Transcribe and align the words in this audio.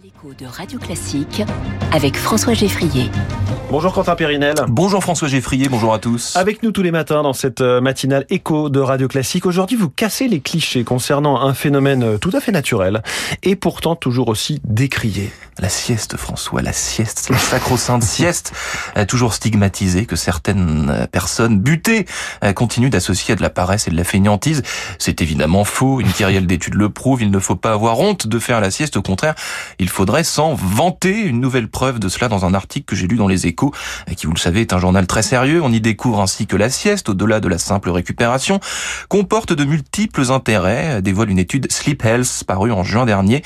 L'écho 0.00 0.32
de 0.32 0.46
Radio 0.46 0.78
Classique 0.78 1.42
avec 1.90 2.16
François 2.16 2.52
Geffrier. 2.52 3.10
Bonjour 3.68 3.92
Quentin 3.92 4.14
Périnel. 4.14 4.54
Bonjour 4.68 5.02
François 5.02 5.26
Geffrier, 5.26 5.68
bonjour 5.68 5.92
à 5.92 5.98
tous. 5.98 6.36
Avec 6.36 6.62
nous 6.62 6.70
tous 6.70 6.82
les 6.82 6.92
matins 6.92 7.24
dans 7.24 7.32
cette 7.32 7.62
euh, 7.62 7.80
matinale 7.80 8.24
écho 8.30 8.68
de 8.68 8.78
Radio 8.78 9.08
Classique. 9.08 9.44
Aujourd'hui, 9.44 9.76
vous 9.76 9.88
cassez 9.88 10.28
les 10.28 10.38
clichés 10.38 10.84
concernant 10.84 11.40
un 11.40 11.52
phénomène 11.52 12.04
euh, 12.04 12.18
tout 12.18 12.30
à 12.32 12.40
fait 12.40 12.52
naturel 12.52 13.02
et 13.42 13.56
pourtant 13.56 13.96
toujours 13.96 14.28
aussi 14.28 14.60
décrié. 14.62 15.32
La 15.60 15.68
sieste, 15.68 16.16
François, 16.16 16.62
la 16.62 16.72
sieste, 16.72 17.28
la 17.30 17.38
sacro-sainte 17.38 18.02
sieste, 18.04 18.52
euh, 18.96 19.04
toujours 19.04 19.34
stigmatisée 19.34 20.06
que 20.06 20.14
certaines 20.14 21.08
personnes 21.10 21.58
butées 21.58 22.06
continuent 22.54 22.90
d'associer 22.90 23.32
à 23.32 23.36
de 23.36 23.42
la 23.42 23.50
paresse 23.50 23.88
et 23.88 23.90
de 23.90 23.96
la 23.96 24.04
fainéantise. 24.04 24.62
C'est 24.98 25.20
évidemment 25.20 25.64
faux. 25.64 26.00
Une 26.00 26.12
kyrielle 26.12 26.46
d'études 26.46 26.74
le 26.74 26.90
prouve. 26.90 27.22
Il 27.22 27.30
ne 27.30 27.38
faut 27.38 27.56
pas 27.56 27.72
avoir 27.72 27.98
honte 27.98 28.26
de 28.26 28.38
faire 28.38 28.60
la 28.60 28.70
sieste. 28.70 28.96
Au 28.96 29.02
contraire, 29.02 29.34
il 29.78 29.88
faudrait 29.88 30.24
s'en 30.24 30.54
vanter. 30.54 31.22
Une 31.22 31.40
nouvelle 31.40 31.68
preuve 31.68 31.98
de 31.98 32.08
cela 32.08 32.28
dans 32.28 32.44
un 32.44 32.54
article 32.54 32.86
que 32.86 32.96
j'ai 32.96 33.06
lu 33.06 33.16
dans 33.16 33.28
les 33.28 33.46
échos, 33.46 33.72
qui 34.16 34.26
vous 34.26 34.32
le 34.32 34.38
savez 34.38 34.60
est 34.60 34.72
un 34.72 34.78
journal 34.78 35.06
très 35.06 35.22
sérieux. 35.22 35.60
On 35.62 35.72
y 35.72 35.80
découvre 35.80 36.20
ainsi 36.20 36.46
que 36.46 36.56
la 36.56 36.70
sieste, 36.70 37.08
au-delà 37.08 37.40
de 37.40 37.48
la 37.48 37.58
simple 37.58 37.90
récupération, 37.90 38.60
comporte 39.08 39.52
de 39.52 39.64
multiples 39.64 40.30
intérêts, 40.30 41.02
dévoile 41.02 41.30
une 41.30 41.38
étude 41.38 41.70
Sleep 41.70 42.04
Health 42.04 42.44
parue 42.46 42.72
en 42.72 42.84
juin 42.84 43.06
dernier. 43.06 43.42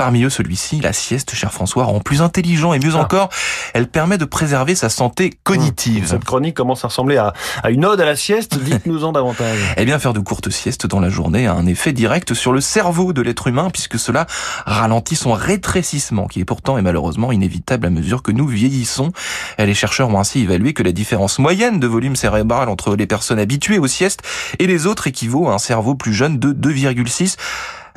Parmi 0.00 0.22
eux, 0.22 0.30
celui-ci, 0.30 0.80
la 0.80 0.94
sieste, 0.94 1.34
cher 1.34 1.52
François, 1.52 1.84
rend 1.84 2.00
plus 2.00 2.22
intelligent 2.22 2.72
et 2.72 2.78
mieux 2.78 2.94
ah. 2.94 3.02
encore, 3.02 3.28
elle 3.74 3.86
permet 3.86 4.16
de 4.16 4.24
préserver 4.24 4.74
sa 4.74 4.88
santé 4.88 5.28
cognitive. 5.44 6.06
Cette 6.06 6.24
chronique 6.24 6.56
commence 6.56 6.82
à 6.86 6.88
ressembler 6.88 7.18
à, 7.18 7.34
une 7.68 7.84
ode 7.84 8.00
à 8.00 8.06
la 8.06 8.16
sieste. 8.16 8.58
Dites-nous-en 8.58 9.12
davantage. 9.12 9.58
Eh 9.76 9.84
bien, 9.84 9.98
faire 9.98 10.14
de 10.14 10.20
courtes 10.20 10.48
siestes 10.48 10.86
dans 10.86 11.00
la 11.00 11.10
journée 11.10 11.46
a 11.46 11.52
un 11.52 11.66
effet 11.66 11.92
direct 11.92 12.32
sur 12.32 12.52
le 12.52 12.62
cerveau 12.62 13.12
de 13.12 13.20
l'être 13.20 13.46
humain 13.46 13.68
puisque 13.68 13.98
cela 13.98 14.26
ralentit 14.64 15.16
son 15.16 15.34
rétrécissement 15.34 16.28
qui 16.28 16.40
est 16.40 16.46
pourtant 16.46 16.78
et 16.78 16.82
malheureusement 16.82 17.30
inévitable 17.30 17.86
à 17.86 17.90
mesure 17.90 18.22
que 18.22 18.32
nous 18.32 18.46
vieillissons. 18.46 19.12
Les 19.58 19.74
chercheurs 19.74 20.08
ont 20.08 20.18
ainsi 20.18 20.40
évalué 20.40 20.72
que 20.72 20.82
la 20.82 20.92
différence 20.92 21.38
moyenne 21.38 21.78
de 21.78 21.86
volume 21.86 22.16
cérébral 22.16 22.70
entre 22.70 22.96
les 22.96 23.06
personnes 23.06 23.38
habituées 23.38 23.78
aux 23.78 23.86
siestes 23.86 24.22
et 24.58 24.66
les 24.66 24.86
autres 24.86 25.08
équivaut 25.08 25.48
à 25.48 25.52
un 25.52 25.58
cerveau 25.58 25.94
plus 25.94 26.14
jeune 26.14 26.38
de 26.38 26.54
2,6 26.54 27.36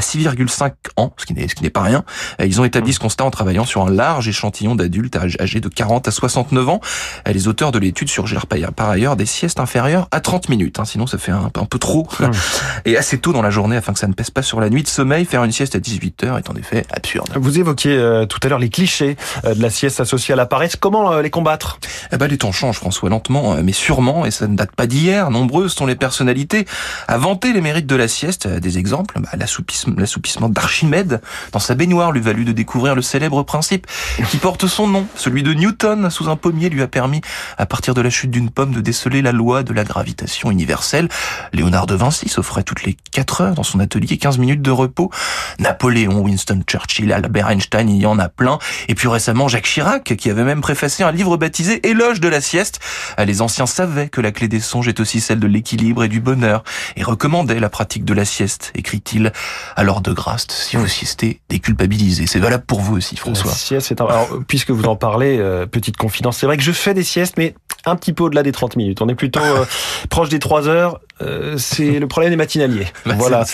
à 0.00 0.02
6,5 0.02 0.72
ans, 0.96 1.12
ce 1.18 1.26
qui 1.26 1.62
n'est 1.62 1.70
pas 1.70 1.82
rien. 1.82 2.04
Euh, 2.40 2.46
ils 2.46 2.58
ont 2.58 2.64
établi 2.64 2.94
ce 2.94 2.98
constat 2.98 3.24
en 3.24 3.30
travaillant 3.30 3.66
sur 3.66 3.86
un 3.86 3.90
large 3.90 4.28
échantillon 4.28 4.74
d'adultes 4.74 5.16
âgés 5.16 5.60
de 5.60 5.68
40 5.68 6.08
à 6.08 6.10
69 6.10 6.68
ans. 6.70 6.80
Euh, 7.28 7.32
les 7.32 7.48
auteurs 7.48 7.70
de 7.70 7.78
l'étude 7.78 8.08
suggèrent 8.08 8.46
par 8.46 8.88
ailleurs 8.88 9.16
des 9.16 9.26
siestes 9.26 9.60
inférieures 9.60 10.08
à 10.10 10.20
30 10.20 10.48
minutes, 10.48 10.78
hein, 10.78 10.86
sinon 10.86 11.06
ça 11.06 11.18
fait 11.18 11.32
un, 11.32 11.50
un 11.54 11.64
peu 11.66 11.78
trop. 11.78 12.08
Et 12.86 12.96
assez 12.96 13.18
tôt 13.18 13.34
dans 13.34 13.42
la 13.42 13.50
journée 13.50 13.76
afin 13.76 13.92
que 13.92 13.98
ça 13.98 14.06
ne 14.06 14.14
pèse 14.14 14.30
pas 14.30 14.40
sur 14.40 14.58
la 14.58 14.70
nuit 14.70 14.82
de 14.82 14.88
sommeil, 14.88 15.26
faire 15.26 15.44
une 15.44 15.52
sieste 15.52 15.74
à 15.76 15.80
18 15.80 16.24
heures 16.24 16.38
est 16.38 16.48
en 16.48 16.54
effet 16.54 16.86
absurde. 16.90 17.28
Vous 17.36 17.58
évoquiez 17.58 17.94
euh, 17.94 18.24
tout 18.24 18.40
à 18.42 18.48
l'heure 18.48 18.58
les 18.58 18.70
clichés 18.70 19.16
de 19.44 19.60
la 19.60 19.70
sieste 19.70 20.00
associée 20.00 20.32
à 20.32 20.36
la 20.36 20.46
paresse. 20.46 20.76
Comment 20.76 21.18
les 21.20 21.30
combattre? 21.30 21.78
Eh 22.10 22.16
ben, 22.16 22.26
Les 22.26 22.38
temps 22.38 22.52
changent, 22.52 22.76
François, 22.76 23.10
lentement, 23.10 23.56
mais 23.62 23.72
sûrement, 23.72 24.24
et 24.24 24.30
ça 24.30 24.46
ne 24.46 24.56
date 24.56 24.74
pas 24.74 24.86
d'hier. 24.86 25.30
Nombreuses 25.30 25.74
sont 25.74 25.86
les 25.86 25.94
personnalités 25.94 26.66
à 27.06 27.18
vanter 27.18 27.52
les 27.52 27.60
mérites 27.60 27.86
de 27.86 27.96
la 27.96 28.08
sieste. 28.08 28.48
Des 28.48 28.78
exemples, 28.78 29.20
bah, 29.20 29.28
l'assoupissement 29.36 29.89
l'assoupissement 29.96 30.48
d'Archimède 30.48 31.20
dans 31.52 31.58
sa 31.58 31.74
baignoire 31.74 32.12
lui 32.12 32.20
valut 32.20 32.44
de 32.44 32.52
découvrir 32.52 32.94
le 32.94 33.02
célèbre 33.02 33.42
principe 33.42 33.86
qui 34.30 34.38
porte 34.38 34.66
son 34.66 34.86
nom. 34.86 35.06
Celui 35.14 35.42
de 35.42 35.52
Newton 35.52 36.10
sous 36.10 36.28
un 36.28 36.36
pommier 36.36 36.68
lui 36.68 36.82
a 36.82 36.88
permis, 36.88 37.20
à 37.58 37.66
partir 37.66 37.94
de 37.94 38.00
la 38.00 38.10
chute 38.10 38.30
d'une 38.30 38.50
pomme, 38.50 38.72
de 38.72 38.80
déceler 38.80 39.22
la 39.22 39.32
loi 39.32 39.62
de 39.62 39.72
la 39.72 39.84
gravitation 39.84 40.50
universelle. 40.50 41.08
Léonard 41.52 41.86
de 41.86 41.94
Vinci 41.94 42.28
s'offrait 42.28 42.62
toutes 42.62 42.84
les 42.84 42.96
4 43.12 43.40
heures 43.40 43.54
dans 43.54 43.62
son 43.62 43.80
atelier 43.80 44.18
15 44.18 44.38
minutes 44.38 44.62
de 44.62 44.70
repos. 44.70 45.10
Napoléon, 45.58 46.20
Winston 46.20 46.62
Churchill, 46.66 47.12
Albert 47.12 47.50
Einstein, 47.50 47.88
il 47.88 48.00
y 48.00 48.06
en 48.06 48.18
a 48.18 48.28
plein. 48.28 48.58
Et 48.88 48.94
puis 48.94 49.08
récemment, 49.08 49.48
Jacques 49.48 49.66
Chirac, 49.66 50.16
qui 50.16 50.30
avait 50.30 50.44
même 50.44 50.60
préfacé 50.60 51.02
un 51.02 51.12
livre 51.12 51.36
baptisé 51.36 51.86
Éloge 51.88 52.20
de 52.20 52.28
la 52.28 52.40
sieste. 52.40 52.80
Les 53.18 53.42
anciens 53.42 53.66
savaient 53.66 54.08
que 54.08 54.20
la 54.20 54.32
clé 54.32 54.48
des 54.48 54.60
songes 54.60 54.88
est 54.88 55.00
aussi 55.00 55.20
celle 55.20 55.40
de 55.40 55.46
l'équilibre 55.46 56.04
et 56.04 56.08
du 56.08 56.20
bonheur 56.20 56.64
et 56.96 57.02
recommandaient 57.02 57.60
la 57.60 57.68
pratique 57.68 58.04
de 58.04 58.14
la 58.14 58.24
sieste, 58.24 58.72
écrit-il. 58.74 59.32
Alors 59.76 60.00
de 60.00 60.12
grâce, 60.12 60.46
si 60.48 60.76
vous 60.76 60.86
siestez, 60.86 61.40
déculpabilisez. 61.48 62.26
C'est 62.26 62.38
valable 62.38 62.64
pour 62.64 62.80
vous 62.80 62.96
aussi, 62.96 63.16
François. 63.16 63.50
sieste, 63.52 63.92
Alors, 64.00 64.28
puisque 64.46 64.70
vous 64.70 64.84
en 64.84 64.96
parlez, 64.96 65.38
euh, 65.38 65.66
petite 65.66 65.96
confidence, 65.96 66.38
c'est 66.38 66.46
vrai 66.46 66.56
que 66.56 66.62
je 66.62 66.72
fais 66.72 66.94
des 66.94 67.04
siestes, 67.04 67.36
mais 67.36 67.54
un 67.86 67.96
petit 67.96 68.12
peu 68.12 68.24
au-delà 68.24 68.42
des 68.42 68.52
30 68.52 68.76
minutes. 68.76 69.00
On 69.02 69.08
est 69.08 69.14
plutôt 69.14 69.40
euh, 69.40 69.64
proche 70.10 70.28
des 70.28 70.38
3 70.38 70.68
heures. 70.68 71.00
Euh, 71.20 71.56
c'est 71.58 71.98
le 71.98 72.06
problème 72.08 72.30
des 72.30 72.36
matinaliers. 72.36 72.86
Bah, 73.06 73.14
voilà. 73.16 73.44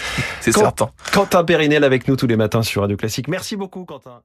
C'est 0.41 0.53
certain. 0.53 0.91
Quentin 1.13 1.45
Périnel 1.45 1.85
avec 1.85 2.09
nous 2.09 2.17
tous 2.17 2.27
les 2.27 2.37
matins 2.37 2.63
sur 2.63 2.83
Radio 2.83 2.97
Classique. 2.97 3.29
Merci 3.29 3.57
beaucoup, 3.57 3.85
Quentin. 3.85 4.21